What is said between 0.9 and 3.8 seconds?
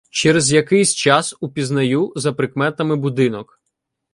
час упізнаю за прикметами будинок.